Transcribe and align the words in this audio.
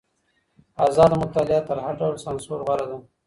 ازاده 0.87 1.15
مطالعه 1.23 1.61
تر 1.69 1.77
هر 1.85 1.93
ډول 1.99 2.15
سانسور 2.25 2.59
غوره 2.67 2.85
ده. 2.89 2.97